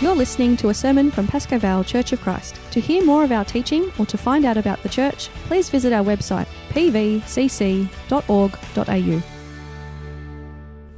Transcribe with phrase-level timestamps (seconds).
[0.00, 2.58] You're listening to a sermon from Pascoe Vale Church of Christ.
[2.70, 5.92] To hear more of our teaching or to find out about the church, please visit
[5.92, 7.20] our website pvcc.org.au.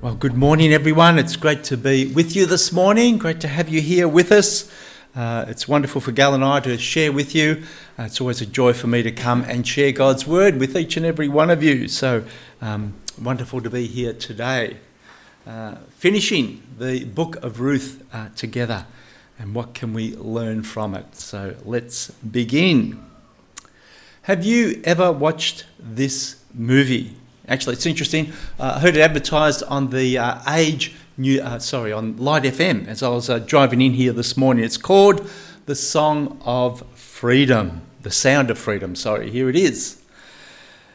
[0.01, 1.19] Well, good morning, everyone.
[1.19, 3.19] It's great to be with you this morning.
[3.19, 4.71] Great to have you here with us.
[5.17, 7.65] Uh, it's wonderful for Gal and I to share with you.
[7.99, 10.97] Uh, it's always a joy for me to come and share God's word with each
[10.97, 11.89] and every one of you.
[11.89, 12.23] So
[12.61, 14.77] um, wonderful to be here today.
[15.45, 18.87] Uh, finishing the book of Ruth uh, together
[19.41, 21.17] and what can we learn from it.
[21.17, 23.05] So let's begin.
[24.23, 27.17] Have you ever watched this movie?
[27.49, 28.33] Actually, it's interesting.
[28.61, 32.87] Uh, I heard it advertised on the uh, Age new, uh, sorry, on Light FM
[32.87, 34.65] as I was driving in here this morning.
[34.65, 35.29] It's called
[35.67, 38.95] The Song of Freedom, The Sound of Freedom.
[38.95, 40.02] Sorry, here it is.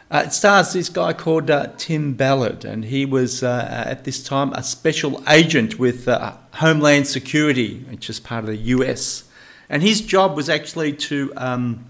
[0.10, 4.24] Uh, it stars this guy called uh, Tim Ballard, and he was uh, at this
[4.24, 9.26] time a special agent with uh, Homeland Security, which is part of the US.
[9.70, 11.86] And his job was actually to um,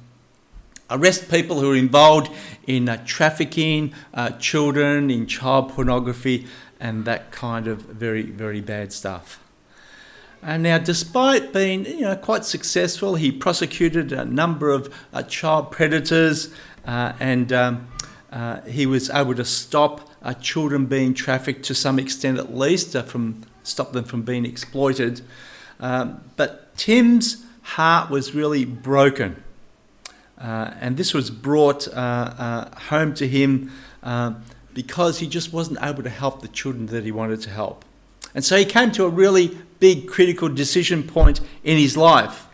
[0.89, 2.31] arrest people who were involved
[2.65, 6.47] in uh, trafficking uh, children, in child pornography,
[6.79, 9.39] and that kind of very, very bad stuff.
[10.41, 14.91] And now, despite being you know, quite successful, he prosecuted a number of
[15.27, 16.51] child predators
[16.85, 17.87] and um,
[18.31, 22.95] uh, he was able to stop uh, children being trafficked to some extent, at least,
[22.95, 25.21] uh, from stop them from being exploited.
[25.79, 29.41] Um, but Tim's heart was really broken,
[30.39, 33.71] uh, and this was brought uh, home to him
[34.73, 37.83] because he just wasn't able to help the children that he wanted to help.
[38.35, 42.46] And so he came to a really big critical decision point in his life.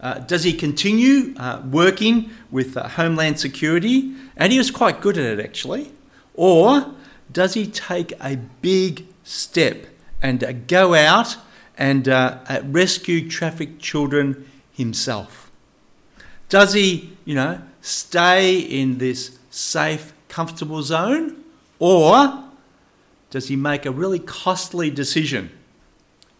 [0.00, 4.14] Uh, does he continue uh, working with uh, Homeland Security?
[4.36, 5.92] And he was quite good at it actually.
[6.34, 6.94] Or
[7.32, 9.86] does he take a big step
[10.20, 11.36] and uh, go out
[11.78, 15.50] and uh, rescue trafficked children himself?
[16.48, 21.42] Does he, you know, stay in this safe, comfortable zone?
[21.78, 22.44] Or
[23.30, 25.50] does he make a really costly decision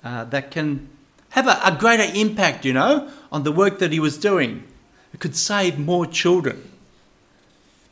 [0.03, 0.89] that can
[1.31, 4.65] have a, a greater impact, you know, on the work that he was doing.
[5.13, 6.71] It could save more children.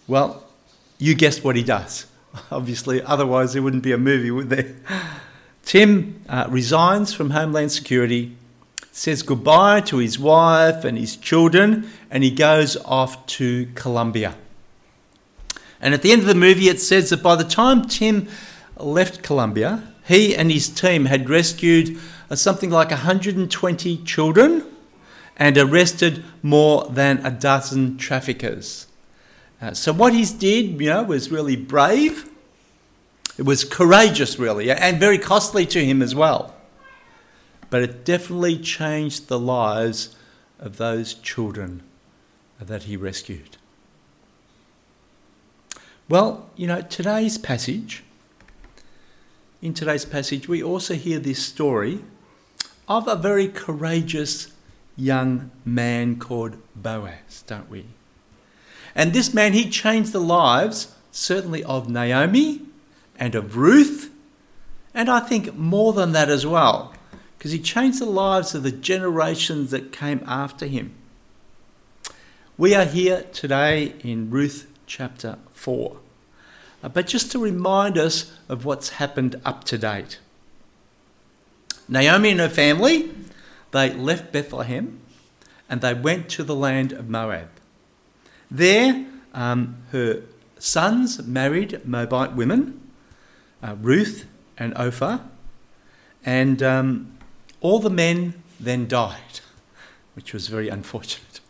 [0.06, 0.44] Well,
[0.98, 2.06] you guessed what he does.
[2.50, 4.74] Obviously, otherwise there wouldn't be a movie, would there?
[5.64, 8.36] Tim uh, resigns from Homeland Security,
[8.92, 14.34] says goodbye to his wife and his children, and he goes off to Colombia.
[15.80, 18.28] And at the end of the movie, it says that by the time Tim
[18.76, 21.98] left Colombia, he and his team had rescued
[22.34, 24.64] something like 120 children
[25.36, 28.86] and arrested more than a dozen traffickers.
[29.60, 32.30] Uh, so what he did, you know, was really brave.
[33.38, 36.54] It was courageous, really, and very costly to him as well.
[37.70, 40.14] But it definitely changed the lives
[40.60, 41.82] of those children
[42.60, 43.56] that he rescued.
[46.08, 48.04] Well, you know, today's passage,
[49.62, 52.00] in today's passage, we also hear this story
[52.88, 54.52] of a very courageous
[54.96, 57.86] young man called Boaz, don't we?
[58.94, 62.62] And this man, he changed the lives, certainly of Naomi
[63.18, 64.10] and of Ruth,
[64.94, 66.94] and I think more than that as well,
[67.36, 70.94] because he changed the lives of the generations that came after him.
[72.56, 75.96] We are here today in Ruth chapter 4,
[76.84, 80.20] uh, but just to remind us of what's happened up to date.
[81.88, 83.10] Naomi and her family,
[83.72, 85.00] they left Bethlehem
[85.68, 87.48] and they went to the land of Moab.
[88.50, 90.22] There, um, her
[90.58, 92.80] sons married Moabite women,
[93.62, 95.18] uh, Ruth and Orpah,
[96.24, 97.18] and um,
[97.60, 99.40] all the men then died,
[100.14, 101.40] which was very unfortunate,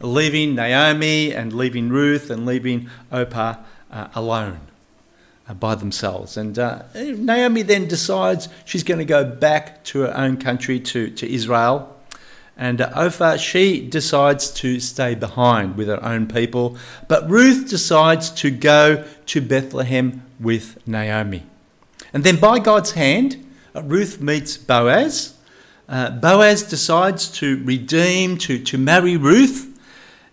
[0.00, 3.56] leaving Naomi and leaving Ruth and leaving Orpah
[3.90, 4.60] uh, alone.
[5.46, 6.38] Uh, by themselves.
[6.38, 11.10] And uh, Naomi then decides she's going to go back to her own country, to,
[11.10, 11.94] to Israel.
[12.56, 16.78] And uh, Orpah, she decides to stay behind with her own people.
[17.08, 21.44] But Ruth decides to go to Bethlehem with Naomi.
[22.14, 23.46] And then by God's hand,
[23.76, 25.36] uh, Ruth meets Boaz.
[25.90, 29.78] Uh, Boaz decides to redeem, to, to marry Ruth.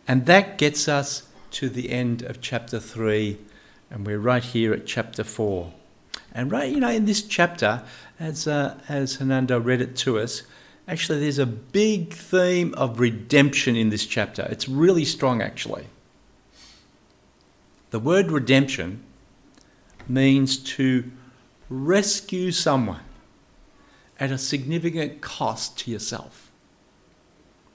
[0.08, 3.38] And that gets us to the end of chapter 3
[3.92, 5.72] and we're right here at chapter 4.
[6.34, 7.84] And right, you know, in this chapter,
[8.20, 10.44] as, uh, as Hernando read it to us,
[10.88, 14.48] actually there's a big theme of redemption in this chapter.
[14.50, 15.88] It's really strong, actually.
[17.90, 19.04] The word redemption
[20.08, 21.12] means to
[21.70, 23.04] rescue someone
[24.22, 26.50] at a significant cost to yourself.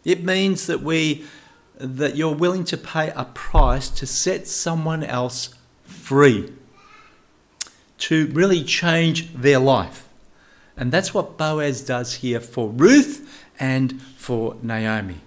[0.05, 1.27] It means that we
[1.79, 5.51] that you're willing to pay a price to set someone else
[5.87, 6.53] free,
[7.99, 10.07] to really change their life.
[10.77, 15.21] And that's what Boaz does here for Ruth and for Naomi.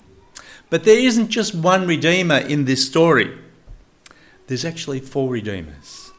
[0.69, 3.35] But there isn't just one redeemer in this story.
[4.47, 6.11] There's actually four redeemers.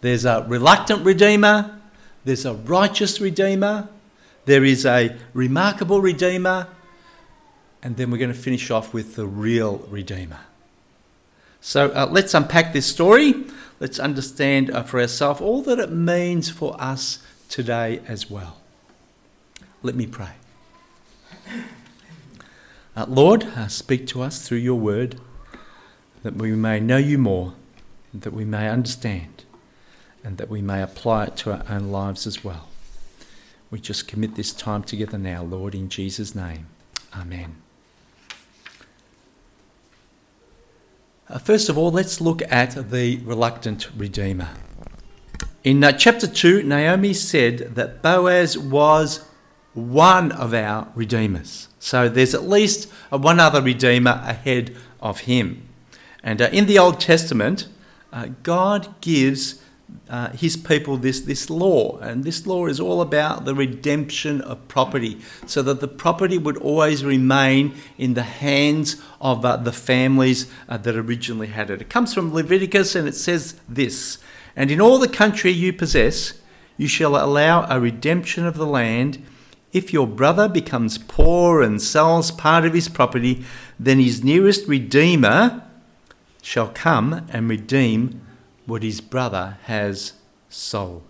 [0.00, 1.80] There's a reluctant redeemer,
[2.24, 3.88] there's a righteous redeemer,
[4.44, 6.68] there is a remarkable redeemer,
[7.82, 10.40] and then we're going to finish off with the real redeemer.
[11.66, 13.44] So uh, let's unpack this story.
[13.80, 17.18] Let's understand uh, for ourselves all that it means for us
[17.48, 18.58] today as well.
[19.82, 20.30] Let me pray.
[22.96, 25.20] Uh, Lord, uh, speak to us through your word
[26.22, 27.54] that we may know you more,
[28.14, 29.42] that we may understand,
[30.22, 32.68] and that we may apply it to our own lives as well.
[33.72, 36.68] We just commit this time together now, Lord, in Jesus' name.
[37.12, 37.56] Amen.
[41.42, 44.48] First of all, let's look at the reluctant Redeemer.
[45.64, 49.26] In uh, chapter 2, Naomi said that Boaz was
[49.74, 51.68] one of our Redeemers.
[51.80, 55.68] So there's at least one other Redeemer ahead of him.
[56.22, 57.68] And uh, in the Old Testament,
[58.12, 59.60] uh, God gives
[60.08, 64.68] uh, his people this, this law, and this law is all about the redemption of
[64.68, 70.50] property, so that the property would always remain in the hands of uh, the families
[70.68, 71.80] uh, that originally had it.
[71.80, 74.18] It comes from Leviticus and it says this
[74.54, 76.34] And in all the country you possess,
[76.76, 79.24] you shall allow a redemption of the land
[79.72, 83.44] if your brother becomes poor and sells part of his property,
[83.78, 85.62] then his nearest redeemer
[86.40, 88.25] shall come and redeem
[88.66, 90.12] what his brother has
[90.48, 91.02] sold.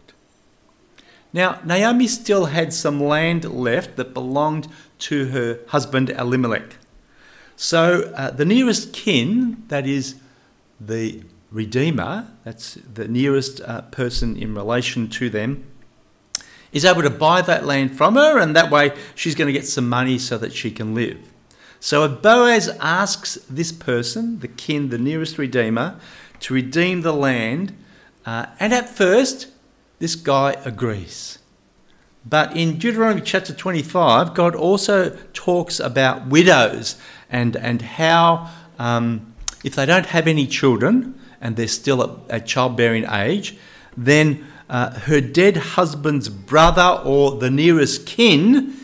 [1.32, 4.68] Now, Naomi still had some land left that belonged
[5.00, 6.76] to her husband Elimelech.
[7.56, 10.16] So, uh, the nearest kin, that is
[10.80, 15.64] the Redeemer, that's the nearest uh, person in relation to them,
[16.72, 19.66] is able to buy that land from her, and that way she's going to get
[19.66, 21.18] some money so that she can live.
[21.80, 25.98] So Boaz asks this person, the kin, the nearest redeemer,
[26.40, 27.76] to redeem the land,
[28.24, 29.48] uh, and at first,
[29.98, 31.38] this guy agrees.
[32.28, 36.96] But in Deuteronomy chapter 25, God also talks about widows
[37.30, 39.34] and, and how, um,
[39.64, 43.56] if they don't have any children and they're still at, at childbearing age,
[43.96, 48.76] then uh, her dead husband's brother or the nearest kin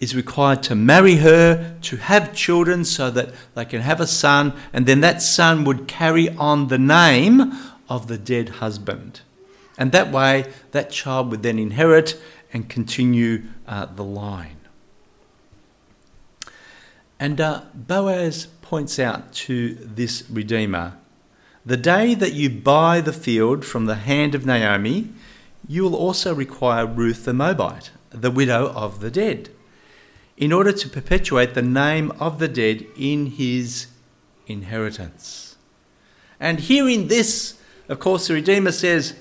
[0.00, 4.52] is required to marry her, to have children so that they can have a son,
[4.72, 7.52] and then that son would carry on the name
[7.88, 9.20] of the dead husband.
[9.78, 12.20] And that way, that child would then inherit
[12.52, 14.56] and continue uh, the line.
[17.18, 20.96] And uh, Boaz points out to this Redeemer
[21.64, 25.10] the day that you buy the field from the hand of Naomi,
[25.68, 29.50] you will also require Ruth the Moabite, the widow of the dead,
[30.40, 33.88] in order to perpetuate the name of the dead in his
[34.46, 35.56] inheritance.
[36.40, 37.60] And hearing this,
[37.90, 39.14] of course, the Redeemer says,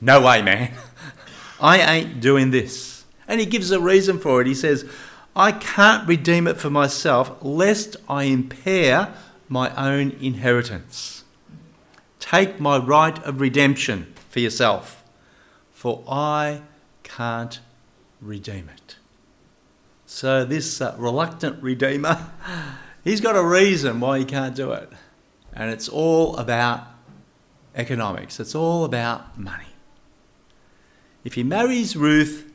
[0.00, 0.72] No way, man.
[1.60, 3.04] I ain't doing this.
[3.26, 4.46] And he gives a reason for it.
[4.46, 4.88] He says,
[5.34, 9.12] I can't redeem it for myself, lest I impair
[9.48, 11.24] my own inheritance.
[12.20, 15.02] Take my right of redemption for yourself,
[15.72, 16.62] for I
[17.02, 17.58] can't
[18.20, 18.96] redeem it.
[20.12, 22.32] So, this uh, reluctant redeemer,
[23.04, 24.90] he's got a reason why he can't do it.
[25.52, 26.84] And it's all about
[27.76, 29.72] economics, it's all about money.
[31.22, 32.52] If he marries Ruth,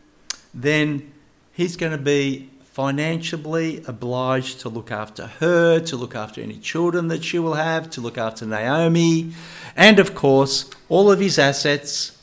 [0.53, 1.13] then
[1.53, 7.07] he's going to be financially obliged to look after her, to look after any children
[7.07, 9.33] that she will have, to look after Naomi,
[9.77, 12.21] and of course, all of his assets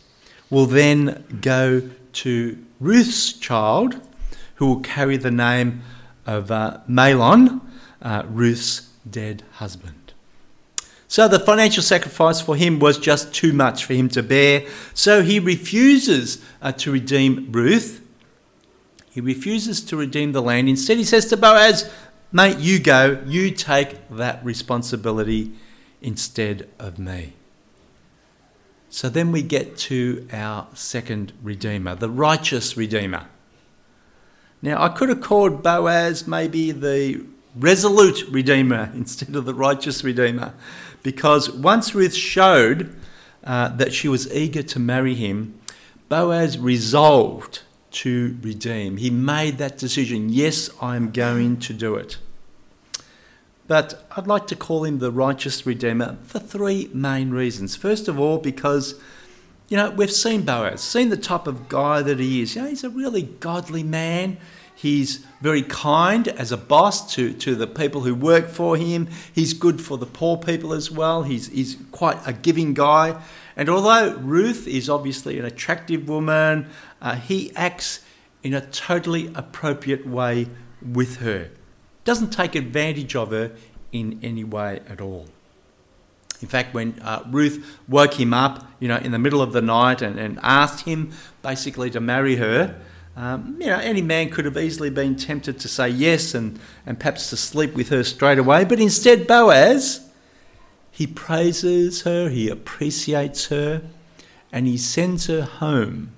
[0.51, 3.99] will then go to Ruth's child,
[4.63, 5.83] who will carry the name
[6.25, 7.61] of uh, Mahlon,
[8.01, 10.13] uh, Ruth's dead husband.
[11.09, 14.65] So the financial sacrifice for him was just too much for him to bear.
[14.95, 18.03] So he refuses uh, to redeem Ruth
[19.13, 20.71] he refuses to redeem the land.
[20.71, 21.91] Instead, he says to Boaz,
[22.33, 25.53] Mate, you go, you take that responsibility
[26.01, 27.35] instead of me.
[28.89, 33.27] So then we get to our second Redeemer, the righteous Redeemer.
[34.63, 37.25] Now, I could have called Boaz maybe the
[37.57, 40.55] resolute Redeemer instead of the righteous Redeemer,
[41.03, 42.97] because once Ruth showed
[43.45, 45.59] uh, that she was eager to marry him,
[46.09, 48.99] Boaz resolved to redeem.
[48.99, 50.29] He made that decision.
[50.31, 52.19] Yes, I'm going to do it.
[53.67, 57.77] But I'd like to call him the righteous redeemer for three main reasons.
[57.77, 58.95] First of all, because
[59.73, 62.55] you know, we've seen Boaz, seen the type of guy that he is.
[62.55, 64.37] You know, he's a really godly man.
[64.75, 69.09] He's very kind as a boss to, to the people who work for him.
[69.35, 71.23] He's good for the poor people as well.
[71.23, 73.19] He's, he's quite a giving guy.
[73.57, 76.69] And although Ruth is obviously an attractive woman,
[77.01, 78.05] uh, he acts
[78.43, 80.49] in a totally appropriate way
[80.83, 81.49] with her.
[82.05, 83.53] Doesn't take advantage of her
[83.91, 85.29] in any way at all.
[86.43, 89.63] In fact, when uh, Ruth woke him up, you know, in the middle of the
[89.63, 92.81] night and, and asked him basically to marry her,
[93.17, 96.99] um, you know, any man could have easily been tempted to say yes and, and
[96.99, 98.65] perhaps to sleep with her straight away.
[98.65, 100.09] But instead, Boaz,
[100.91, 103.83] he praises her, he appreciates her,
[104.51, 106.13] and he sends her home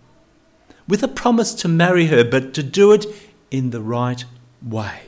[0.88, 3.07] with a promise to marry her, but to do it
[3.50, 4.25] in the right
[4.62, 5.02] way.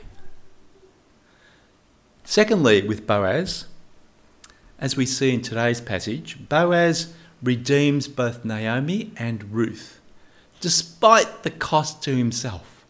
[2.23, 3.65] Secondly, with Boaz,
[4.79, 9.99] as we see in today's passage, Boaz redeems both Naomi and Ruth,
[10.59, 12.85] despite the cost to himself.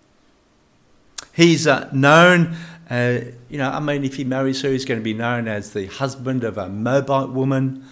[1.34, 2.56] He's uh, known,
[2.89, 5.74] uh, you know, I mean, if he marries her, he's going to be known as
[5.74, 7.86] the husband of a Moabite woman.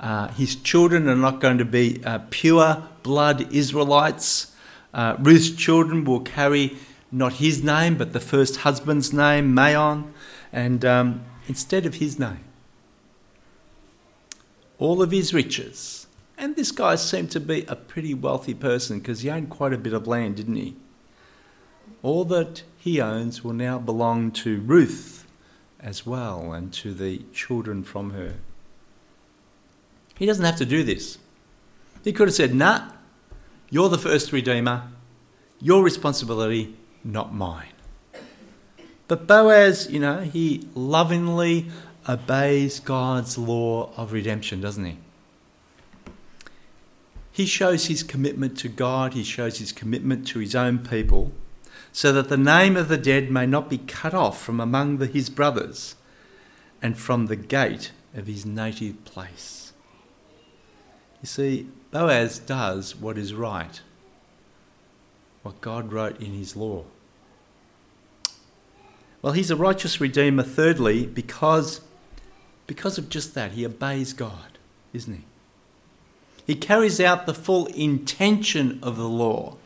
[0.00, 4.52] Uh, his children are not going to be uh, pure blood Israelites.
[4.92, 6.76] Uh, Ruth's children will carry
[7.12, 10.10] not his name, but the first husband's name, Mahlon,
[10.52, 12.45] and um, instead of his name
[14.78, 16.06] all of his riches.
[16.38, 19.78] And this guy seemed to be a pretty wealthy person because he owned quite a
[19.78, 20.76] bit of land, didn't he?
[22.02, 25.26] All that he owns will now belong to Ruth
[25.80, 28.34] as well and to the children from her.
[30.18, 31.18] He doesn't have to do this.
[32.04, 32.90] He could have said, Nah,
[33.70, 34.88] you're the first redeemer,
[35.60, 37.72] your responsibility, not mine.
[39.08, 41.70] But Boaz, you know, he lovingly
[42.08, 44.98] obeys God's law of redemption, doesn't he?
[47.32, 51.32] He shows his commitment to God, he shows his commitment to his own people,
[51.92, 55.06] so that the name of the dead may not be cut off from among the,
[55.06, 55.96] his brothers
[56.80, 59.72] and from the gate of his native place.
[61.20, 63.80] You see, Boaz does what is right,
[65.42, 66.84] what God wrote in his law.
[69.20, 71.80] Well, he's a righteous redeemer, thirdly, because
[72.66, 74.58] because of just that, he obeys God,
[74.92, 75.24] isn't he?
[76.46, 79.56] He carries out the full intention of the law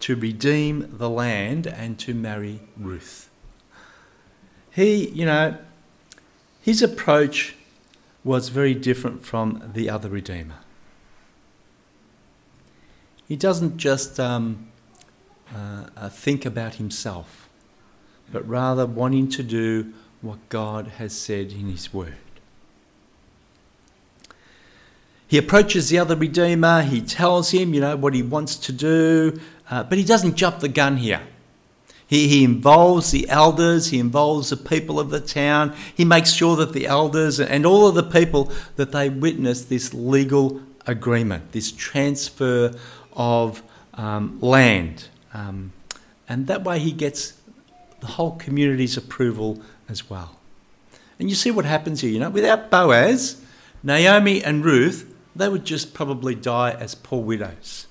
[0.00, 3.30] to redeem the land and to marry Ruth.
[4.70, 5.56] He, you know,
[6.60, 7.54] his approach
[8.24, 10.56] was very different from the other Redeemer.
[13.28, 14.68] He doesn't just um,
[15.54, 17.48] uh, uh, think about himself,
[18.32, 19.92] but rather wanting to do
[20.24, 22.16] what God has said in His Word.
[25.26, 29.40] He approaches the other Redeemer, he tells him, you know, what he wants to do,
[29.68, 31.22] uh, but he doesn't jump the gun here.
[32.06, 36.54] He, he involves the elders, he involves the people of the town, he makes sure
[36.56, 41.72] that the elders and all of the people that they witness this legal agreement, this
[41.72, 42.72] transfer
[43.14, 43.62] of
[43.94, 45.08] um, land.
[45.32, 45.72] Um,
[46.28, 47.34] and that way he gets
[48.00, 50.38] the whole community's approval as well.
[51.18, 53.40] And you see what happens here, you know, without Boaz,
[53.82, 57.86] Naomi and Ruth, they would just probably die as poor widows.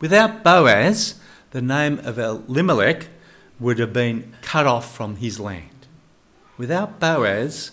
[0.00, 1.18] Without Boaz,
[1.50, 3.08] the name of Elimelech
[3.58, 5.86] would have been cut off from his land.
[6.58, 7.72] Without Boaz,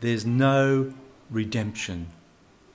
[0.00, 0.92] there's no
[1.30, 2.08] redemption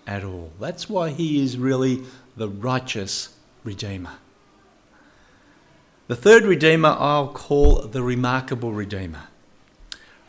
[0.08, 0.52] at all.
[0.60, 2.04] That's why he is really
[2.38, 4.14] the righteous Redeemer.
[6.08, 9.24] The third Redeemer I'll call the remarkable Redeemer.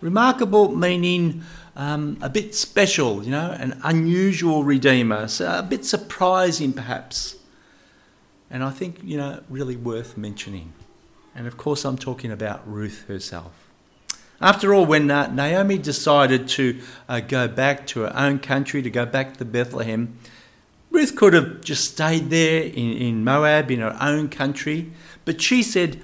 [0.01, 1.43] Remarkable meaning
[1.75, 7.37] um, a bit special, you know, an unusual Redeemer, so a bit surprising perhaps.
[8.51, 10.73] And I think, you know, really worth mentioning.
[11.35, 13.53] And of course, I'm talking about Ruth herself.
[14.41, 18.91] After all, when uh, Naomi decided to uh, go back to her own country, to
[18.91, 20.19] go back to Bethlehem,
[20.91, 24.93] Ruth could have just stayed there in, in Moab, in her own country.
[25.25, 26.01] But she said,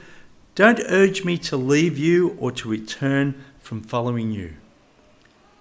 [0.55, 3.43] Don't urge me to leave you or to return
[3.73, 4.53] from following you.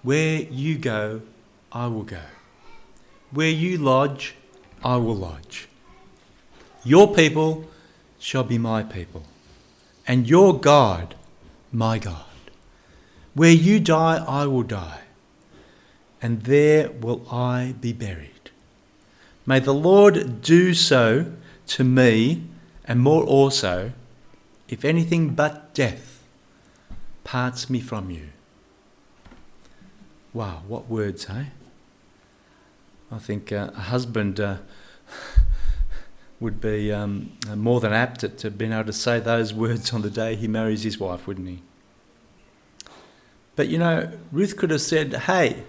[0.04, 1.22] Where you go,
[1.72, 2.20] I will go.
[3.32, 4.36] Where you lodge,
[4.84, 5.70] I will lodge.
[6.84, 7.70] Your people
[8.20, 9.24] shall be my people,
[10.06, 11.16] and your God,
[11.72, 12.26] my God.
[13.34, 15.04] Where you die, I will die,
[16.22, 18.52] and there will I be buried.
[19.46, 21.32] May the Lord do so
[21.68, 22.44] to me,
[22.84, 23.94] and more also,
[24.68, 26.21] if anything but death
[27.32, 28.28] parts me from you.
[30.34, 31.46] Wow, what words, hey?
[33.10, 34.58] I think uh, a husband uh,
[36.42, 40.02] would be um, more than apt to, have been able to say those words on
[40.02, 41.64] the day he marries his wife, wouldn't he?
[43.56, 45.64] But you know, Ruth could have said, hey,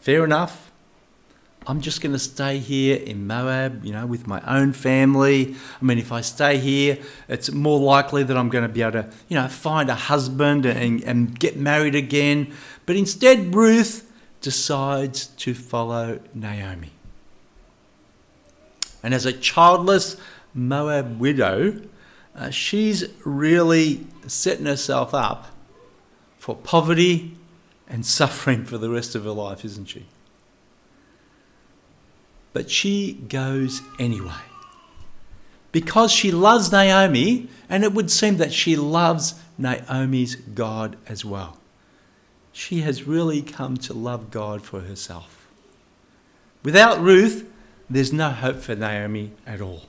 [0.00, 0.70] fair enough.
[1.66, 5.56] I'm just going to stay here in Moab, you know, with my own family.
[5.80, 9.02] I mean, if I stay here, it's more likely that I'm going to be able
[9.02, 12.52] to, you know, find a husband and, and get married again.
[12.84, 14.10] But instead, Ruth
[14.42, 16.90] decides to follow Naomi.
[19.02, 20.16] And as a childless
[20.52, 21.80] Moab widow,
[22.36, 25.46] uh, she's really setting herself up
[26.38, 27.36] for poverty
[27.88, 30.06] and suffering for the rest of her life, isn't she?
[32.54, 34.32] But she goes anyway.
[35.72, 41.58] Because she loves Naomi, and it would seem that she loves Naomi's God as well
[42.54, 45.48] she has really come to love God for herself.
[46.62, 47.50] Without Ruth,
[47.90, 49.82] there's no hope for Naomi at all.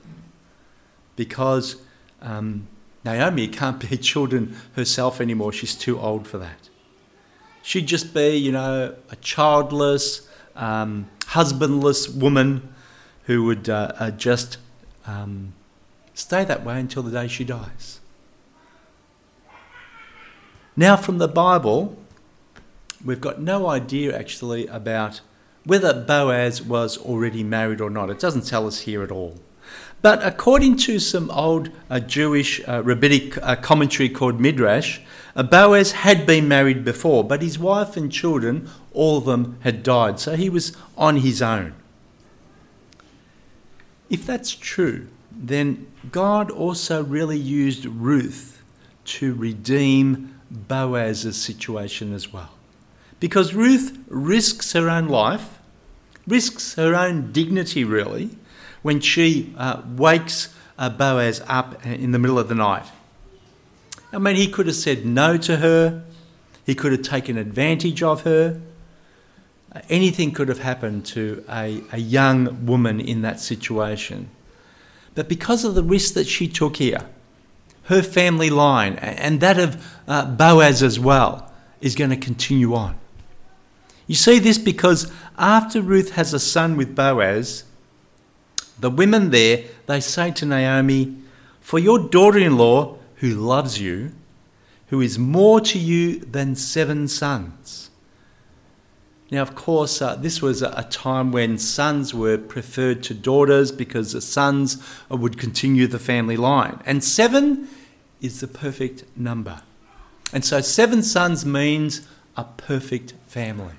[1.14, 1.76] Because
[2.20, 2.66] um,
[3.04, 5.52] Naomi can't bear children herself anymore.
[5.52, 6.68] She's too old for that.
[7.62, 12.74] She'd just be, you know, a childless, um, husbandless woman
[13.24, 14.56] who would uh, uh, just
[15.06, 15.52] um,
[16.14, 18.00] stay that way until the day she dies.
[20.74, 21.98] Now, from the Bible,
[23.04, 25.20] we've got no idea actually about
[25.64, 28.08] whether Boaz was already married or not.
[28.08, 29.38] It doesn't tell us here at all.
[30.02, 35.00] But according to some old uh, Jewish uh, rabbinic uh, commentary called Midrash,
[35.34, 40.18] Boaz had been married before, but his wife and children, all of them had died,
[40.18, 41.74] so he was on his own.
[44.08, 48.62] If that's true, then God also really used Ruth
[49.04, 52.50] to redeem Boaz's situation as well.
[53.20, 55.58] Because Ruth risks her own life,
[56.26, 58.30] risks her own dignity really,
[58.86, 62.86] when she uh, wakes uh, Boaz up in the middle of the night.
[64.12, 66.04] I mean, he could have said no to her,
[66.64, 68.60] he could have taken advantage of her.
[69.88, 74.28] Anything could have happened to a, a young woman in that situation.
[75.16, 77.06] But because of the risk that she took here,
[77.86, 82.96] her family line and that of uh, Boaz as well is going to continue on.
[84.06, 87.64] You see this because after Ruth has a son with Boaz,
[88.78, 91.16] the women there, they say to Naomi,
[91.60, 94.12] For your daughter in law, who loves you,
[94.88, 97.90] who is more to you than seven sons.
[99.30, 104.12] Now, of course, uh, this was a, time when sons were preferred to daughters because
[104.12, 106.80] the sons would continue the family line.
[106.86, 107.68] And seven
[108.20, 109.62] is the perfect number.
[110.32, 113.74] And so, seven sons means a perfect family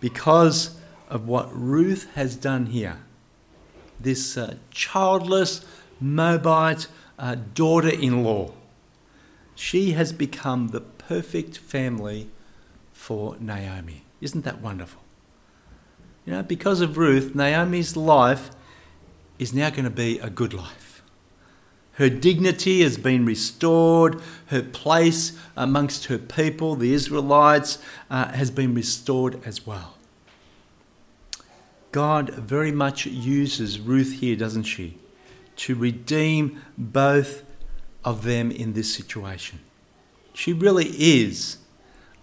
[0.00, 0.76] because
[1.08, 2.98] of what Ruth has done here.
[4.02, 5.64] This uh, childless
[6.00, 6.88] Moabite
[7.18, 8.52] uh, daughter in law.
[9.54, 12.28] She has become the perfect family
[12.92, 14.02] for Naomi.
[14.20, 15.02] Isn't that wonderful?
[16.24, 18.50] You know, because of Ruth, Naomi's life
[19.38, 21.02] is now going to be a good life.
[21.94, 24.20] Her dignity has been restored.
[24.46, 29.96] Her place amongst her people, the Israelites, uh, has been restored as well.
[31.92, 34.96] God very much uses Ruth here, doesn't she,
[35.56, 37.44] to redeem both
[38.04, 39.60] of them in this situation.
[40.32, 41.58] She really is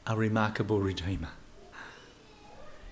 [0.08, 1.30] a remarkable redeemer.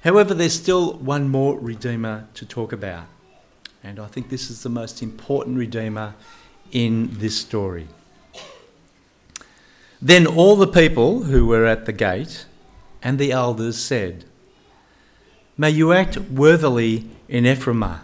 [0.04, 3.08] However, there's still one more redeemer to talk about,
[3.84, 6.14] and I think this is the most important redeemer
[6.72, 7.88] in this story.
[10.00, 12.46] Then all the people who were at the gate
[13.02, 14.26] and the elders said,
[15.60, 18.02] May you act worthily in Ephrathah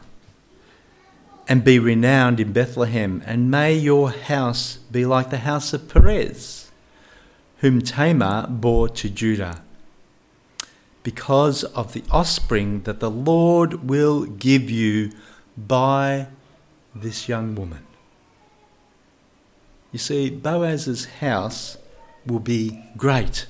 [1.48, 6.72] and be renowned in Bethlehem, and may your house be like the house of Perez,
[7.58, 9.62] whom Tamar bore to Judah,
[11.04, 15.12] because of the offspring that the Lord will give you
[15.56, 16.30] by
[16.96, 17.86] this young woman.
[19.92, 21.78] You see, Boaz's house
[22.26, 23.46] will be great,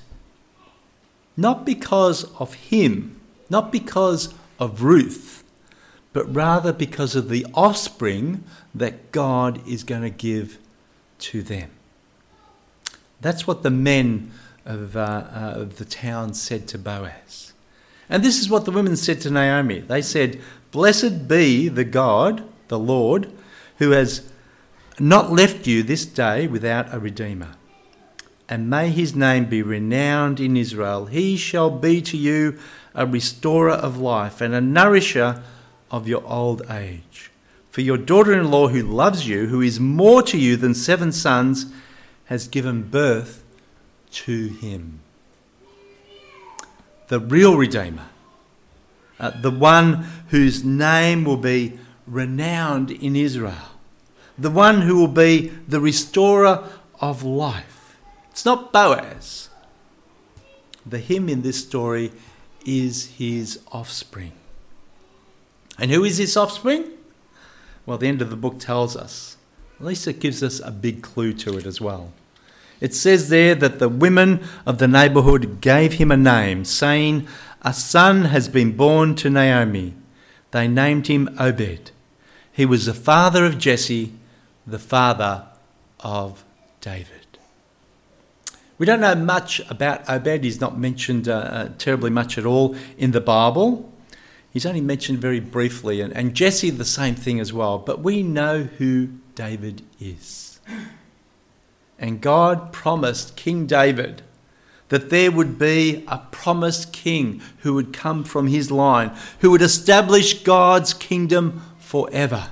[1.38, 3.22] not because of him
[3.54, 5.44] not because of Ruth,
[6.12, 10.58] but rather because of the offspring that God is going to give
[11.20, 11.70] to them.
[13.22, 14.32] That's what the men
[14.66, 17.54] of, uh, uh, of the town said to Boaz.
[18.10, 19.80] And this is what the women said to Naomi.
[19.80, 23.32] They said, Blessed be the God, the Lord,
[23.78, 24.32] who has
[25.00, 27.56] not left you this day without a redeemer.
[28.50, 31.06] And may his name be renowned in Israel.
[31.06, 32.60] He shall be to you
[32.94, 35.42] a restorer of life and a nourisher
[35.90, 37.32] of your old age.
[37.72, 41.12] For your daughter in law, who loves you, who is more to you than seven
[41.12, 41.66] sons,
[42.26, 43.44] has given birth
[44.12, 45.00] to him.
[47.08, 48.10] The real Redeemer,
[49.20, 53.72] uh, the one whose name will be renowned in Israel,
[54.38, 56.68] the one who will be the restorer
[57.00, 57.83] of life.
[58.34, 59.50] It's not Boaz.
[60.88, 62.12] The him in this story
[62.66, 64.32] is his offspring.
[65.78, 66.86] And who is his offspring?
[67.86, 69.38] Well, the end of the book tells us.
[69.80, 72.12] At least it gives us a big clue to it as well.
[72.82, 77.28] It says there that the women of the neighborhood gave him a name, saying,
[77.62, 79.94] A son has been born to Naomi.
[80.50, 81.92] They named him Obed.
[82.52, 84.12] He was the father of Jesse,
[84.66, 85.46] the father
[86.00, 86.44] of
[86.82, 87.23] David.
[88.78, 90.44] We don't know much about Obed.
[90.44, 93.92] He's not mentioned uh, uh, terribly much at all in the Bible.
[94.52, 97.78] He's only mentioned very briefly, and, and Jesse the same thing as well.
[97.78, 100.60] But we know who David is.
[101.98, 104.22] And God promised King David
[104.90, 109.62] that there would be a promised king who would come from his line, who would
[109.62, 112.50] establish God's kingdom forever.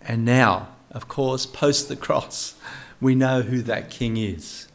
[0.00, 2.54] And now, of course, post the cross,
[3.02, 4.68] we know who that king is.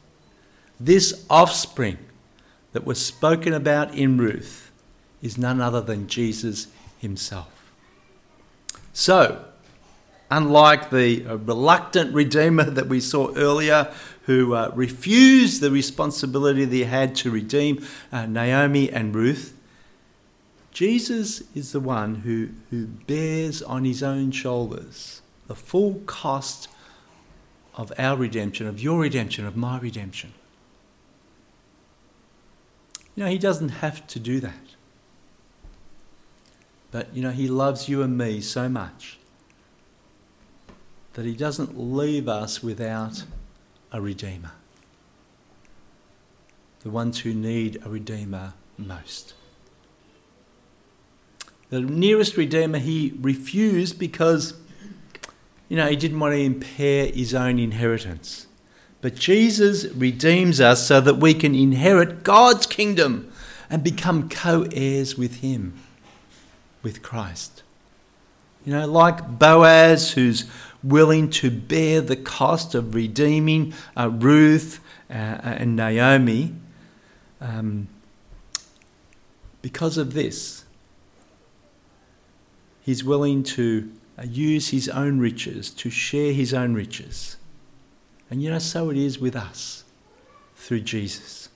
[0.80, 1.98] This offspring
[2.74, 4.70] that was spoken about in Ruth
[5.22, 6.68] is none other than Jesus
[7.00, 7.72] himself.
[8.94, 9.46] So,
[10.30, 13.92] unlike the uh, reluctant Redeemer that we saw earlier,
[14.24, 19.58] who uh, refused the responsibility he had to redeem uh, Naomi and Ruth,
[20.72, 26.68] Jesus is the one who, who bears on his own shoulders the full cost
[27.78, 30.34] of our redemption, of your redemption, of my redemption.
[33.16, 34.54] You know, he doesn't have to do that.
[36.92, 39.20] But, you know, he loves you and me so much
[41.14, 43.24] that he doesn't leave us without
[43.92, 44.52] a redeemer.
[46.82, 49.34] The ones who need a redeemer most.
[51.70, 54.54] The nearest redeemer he refused because
[55.70, 58.48] you know, he didn't want to impair his own inheritance.
[59.02, 63.32] But Jesus redeems us so that we can inherit God's kingdom
[63.70, 65.80] and become co heirs with him,
[66.82, 67.64] with Christ.
[68.66, 70.46] You know, like Boaz, who's
[70.84, 76.54] willing to bear the cost of redeeming uh, Ruth uh, and Naomi.
[77.40, 77.88] Um,
[79.62, 80.66] because of this,
[82.82, 83.92] he's willing to
[84.26, 87.38] use his own riches, to share his own riches.
[88.30, 89.84] And you know, so it is with us
[90.56, 91.50] through Jesus.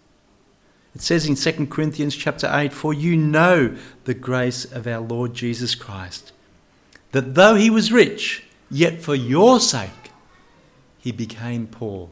[0.93, 5.33] It says in 2 Corinthians chapter 8, For you know the grace of our Lord
[5.33, 6.33] Jesus Christ,
[7.11, 9.89] that though he was rich, yet for your sake
[10.99, 12.09] he became poor,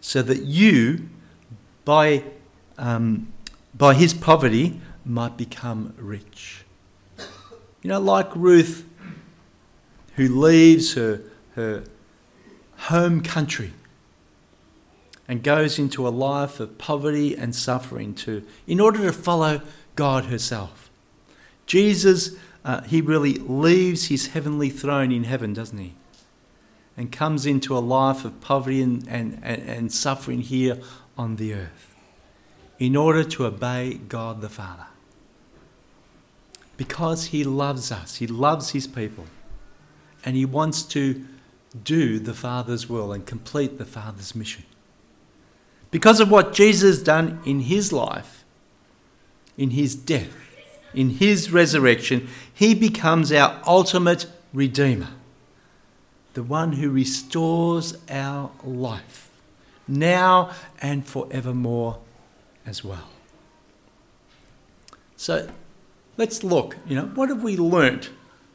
[0.00, 1.08] so that you,
[1.84, 2.22] by,
[2.78, 3.32] um,
[3.74, 6.64] by his poverty, might become rich.
[7.82, 8.86] You know, like Ruth
[10.16, 11.20] who leaves her,
[11.54, 11.84] her
[12.76, 13.72] home country
[15.26, 19.62] and goes into a life of poverty and suffering to, in order to follow
[19.96, 20.90] God herself.
[21.66, 25.94] Jesus, uh, he really leaves his heavenly throne in heaven, doesn't he?
[26.96, 30.78] And comes into a life of poverty and, and, and, and suffering here
[31.16, 31.94] on the earth
[32.78, 34.86] in order to obey God the Father.
[36.76, 39.26] Because he loves us, he loves his people
[40.24, 41.24] and he wants to
[41.82, 44.64] do the Father's will and complete the Father's mission.
[45.90, 48.44] Because of what Jesus done in his life,
[49.56, 50.34] in his death,
[50.92, 55.08] in his resurrection, he becomes our ultimate Redeemer,
[56.34, 59.30] the one who restores our life,
[59.88, 61.98] now and forevermore
[62.64, 63.08] as well.
[65.16, 65.48] So
[66.16, 68.10] let's look, you know, what have we learnt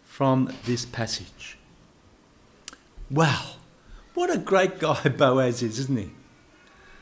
[0.05, 1.57] from this passage?
[3.11, 3.53] Wow,
[4.13, 6.11] what a great guy Boaz is, isn't he?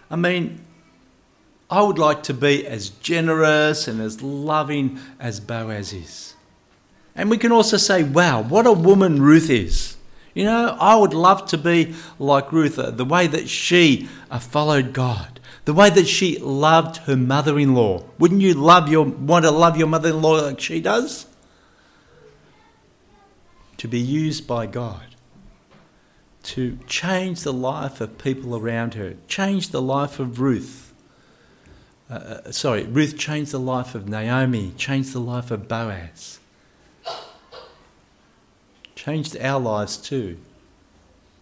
[0.09, 0.61] I mean,
[1.69, 6.35] I would like to be as generous and as loving as Boaz is.
[7.13, 9.97] And we can also say, wow, what a woman Ruth is.
[10.33, 14.93] You know, I would love to be like Ruth, the way that she uh, followed
[14.93, 18.03] God, the way that she loved her mother-in-law.
[18.19, 21.25] Wouldn't you love your want to love your mother-in-law like she does?
[23.77, 25.16] To be used by God
[26.47, 30.93] to change the life of people around her, change the life of Ruth.
[32.09, 36.39] Uh, uh sorry, Ruth changed the life of Naomi, changed the life of Boaz
[39.07, 40.37] changed our lives too,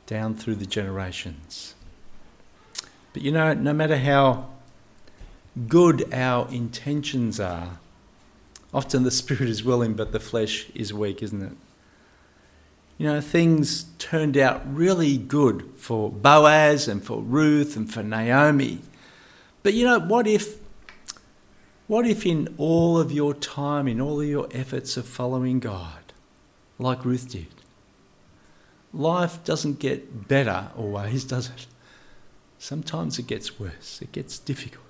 [0.05, 1.73] down through the generations.
[3.11, 4.49] But you know, no matter how
[5.67, 7.79] good our intentions are,
[8.71, 11.53] often the spirit is willing, but the flesh is weak, isn't it?
[12.97, 18.79] You know, things turned out really good for Boaz and for Ruth and for Naomi.
[19.63, 20.57] But you know, what if
[21.87, 26.13] what if in all of your time, in all of your efforts of following God,
[26.79, 27.47] like Ruth did,
[28.93, 31.67] life doesn't get better always, does it?
[32.57, 34.83] Sometimes it gets worse, it gets difficult.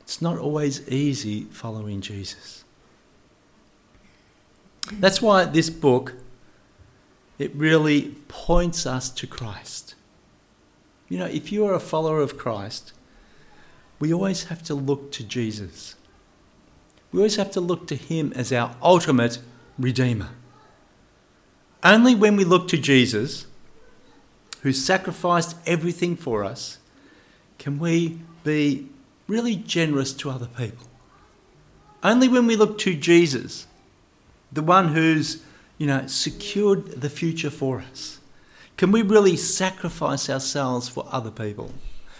[0.00, 2.64] It's not always easy following Jesus.
[4.94, 6.14] That's why this book
[7.42, 9.94] it really points us to Christ.
[11.08, 12.92] You know, if you are a follower of Christ,
[13.98, 15.96] we always have to look to Jesus.
[17.10, 19.38] We always have to look to him as our ultimate
[19.78, 20.30] redeemer.
[21.84, 23.46] Only when we look to Jesus,
[24.62, 26.78] who sacrificed everything for us,
[27.58, 28.88] can we be
[29.26, 30.86] really generous to other people.
[32.02, 33.66] Only when we look to Jesus,
[34.50, 35.42] the one who's,
[35.78, 38.20] you know, secured the future for us,
[38.76, 41.72] can we really sacrifice ourselves for other people.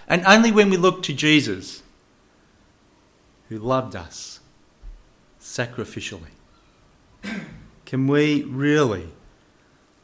[0.07, 1.83] And only when we look to Jesus,
[3.49, 4.41] who loved us
[5.41, 6.33] sacrificially,
[7.85, 9.09] can we really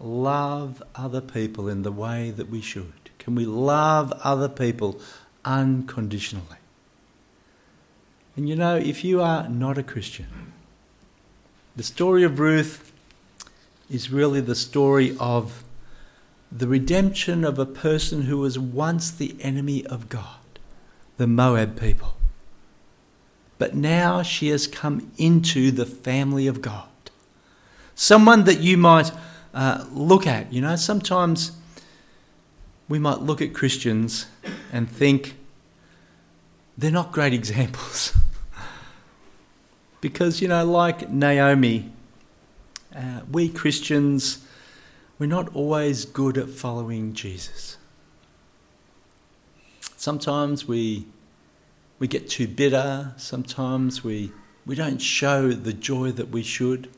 [0.00, 3.10] love other people in the way that we should?
[3.18, 5.00] Can we love other people
[5.44, 6.58] unconditionally?
[8.36, 10.52] And you know, if you are not a Christian,
[11.74, 12.92] the story of Ruth
[13.90, 15.64] is really the story of
[16.50, 20.38] the redemption of a person who was once the enemy of God,
[21.16, 22.14] the Moab people.
[23.58, 26.88] But now she has come into the family of God.
[27.94, 29.10] Someone that you might
[29.52, 30.52] uh, look at.
[30.52, 31.52] You know, sometimes
[32.88, 34.26] we might look at Christians
[34.72, 35.36] and think
[36.76, 38.12] they're not great examples.
[40.00, 41.92] because, you know, like Naomi,
[42.94, 44.46] uh, we Christians,
[45.18, 47.76] we're not always good at following Jesus.
[49.96, 51.06] Sometimes we,
[51.98, 54.32] we get too bitter, sometimes we,
[54.64, 56.88] we don't show the joy that we should.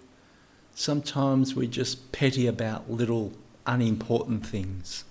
[0.75, 3.33] Sometimes we're just petty about little
[3.67, 5.05] unimportant things.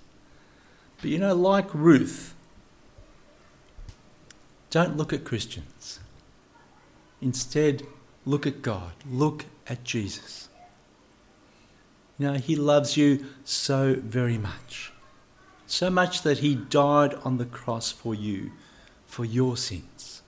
[1.02, 2.36] But you know, like Ruth,
[4.70, 6.00] don't look at Christians.
[7.22, 7.84] Instead,
[8.26, 8.92] look at God.
[9.10, 10.49] Look at Jesus.
[12.20, 14.92] You know, He loves you so very much.
[15.66, 18.52] So much that He died on the cross for you,
[19.08, 20.22] for your sins.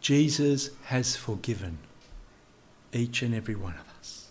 [0.00, 1.78] Jesus has forgiven
[2.92, 4.28] each and every one of us.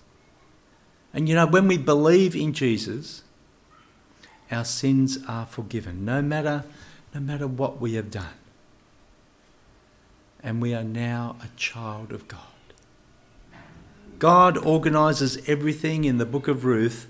[1.14, 3.24] And you know, when we believe in Jesus,
[4.50, 6.64] our sins are forgiven, no matter,
[7.14, 8.34] no matter what we have done.
[10.42, 12.57] And we are now a child of God.
[14.20, 17.08] God organises everything in the book of Ruth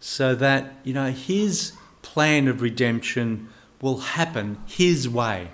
[0.00, 3.48] so that, you know, his plan of redemption
[3.80, 5.50] will happen his way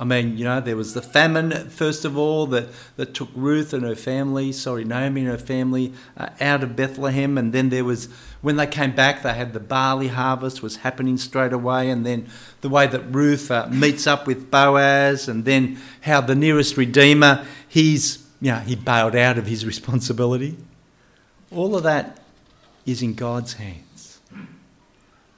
[0.00, 3.74] I mean, you know, there was the famine, first of all, that, that took Ruth
[3.74, 7.36] and her family, sorry, Naomi and her family uh, out of Bethlehem.
[7.36, 8.08] And then there was,
[8.40, 11.90] when they came back, they had the barley harvest was happening straight away.
[11.90, 12.28] And then
[12.62, 17.44] the way that Ruth uh, meets up with Boaz, and then how the nearest Redeemer,
[17.68, 20.56] he's, you know, he bailed out of his responsibility.
[21.50, 22.18] All of that
[22.86, 24.20] is in God's hands.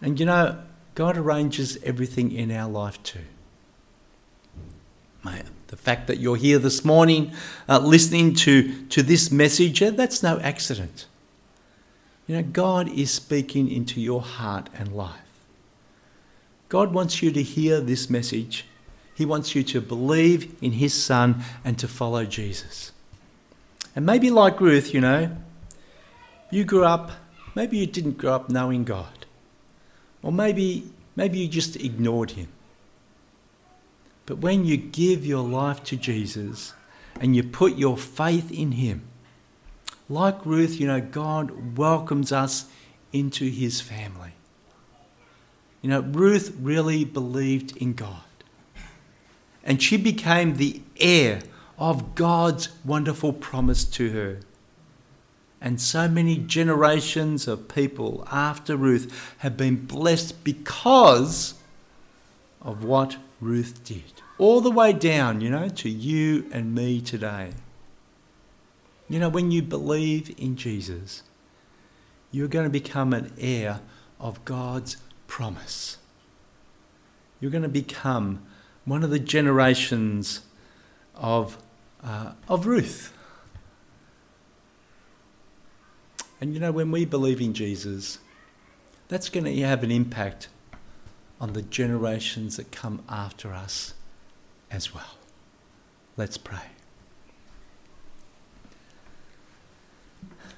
[0.00, 0.58] And you know,
[0.94, 3.20] God arranges everything in our life too
[5.72, 7.32] the fact that you're here this morning
[7.66, 11.06] uh, listening to, to this message, that's no accident.
[12.26, 15.16] You know, God is speaking into your heart and life.
[16.68, 18.66] God wants you to hear this message.
[19.14, 22.91] He wants you to believe in His Son and to follow Jesus.
[23.94, 25.37] And maybe like Ruth, you know,
[26.50, 27.11] you grew up,
[27.55, 29.26] maybe you didn't grow up knowing God.
[30.22, 32.48] Or maybe, maybe you just ignored Him.
[34.26, 36.74] But when you give your life to Jesus
[37.20, 39.02] and you put your faith in Him,
[40.09, 42.66] like Ruth, you know, God welcomes us
[43.12, 44.33] into his family.
[45.81, 48.22] You know, Ruth really believed in God.
[49.64, 51.42] And she became the heir
[51.82, 54.38] of God's wonderful promise to her.
[55.60, 61.54] And so many generations of people after Ruth have been blessed because
[62.60, 64.12] of what Ruth did.
[64.38, 67.50] All the way down, you know, to you and me today.
[69.08, 71.24] You know, when you believe in Jesus,
[72.30, 73.80] you're going to become an heir
[74.20, 75.98] of God's promise.
[77.40, 78.46] You're going to become
[78.84, 80.42] one of the generations
[81.16, 81.58] of,
[82.04, 83.12] uh, of Ruth.
[86.40, 88.18] And you know, when we believe in Jesus,
[89.08, 90.48] that's going to have an impact
[91.40, 93.94] on the generations that come after us
[94.70, 95.18] as well.
[96.16, 96.62] Let's pray.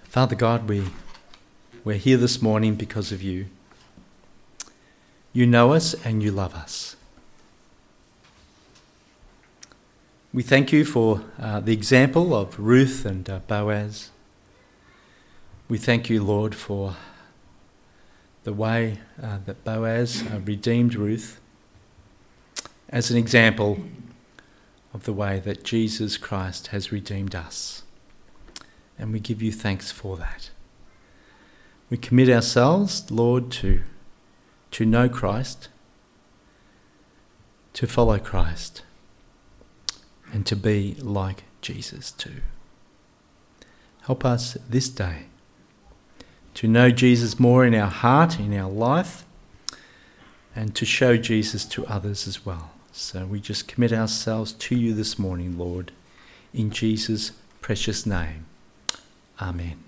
[0.04, 0.84] Father God, we,
[1.84, 3.46] we're here this morning because of you.
[5.32, 6.96] You know us and you love us.
[10.34, 14.10] We thank you for uh, the example of Ruth and uh, Boaz.
[15.68, 16.96] We thank you, Lord, for
[18.42, 21.40] the way uh, that Boaz uh, redeemed Ruth
[22.88, 23.78] as an example
[24.92, 27.84] of the way that Jesus Christ has redeemed us.
[28.98, 30.50] And we give you thanks for that.
[31.88, 33.84] We commit ourselves, Lord, to,
[34.72, 35.68] to know Christ,
[37.74, 38.82] to follow Christ,
[40.34, 42.42] and to be like Jesus too.
[44.02, 45.26] Help us this day
[46.54, 49.24] to know Jesus more in our heart, in our life,
[50.54, 52.72] and to show Jesus to others as well.
[52.92, 55.92] So we just commit ourselves to you this morning, Lord,
[56.52, 58.46] in Jesus' precious name.
[59.40, 59.83] Amen.